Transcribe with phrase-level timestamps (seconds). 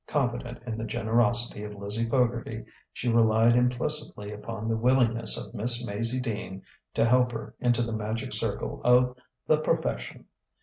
[0.07, 5.85] Confident in the generosity of Lizzie Fogarty, she relied implicitly upon the willingness of Miss
[5.85, 6.63] Maizie Dean
[6.95, 10.25] to help her into the magic circle of "the profession."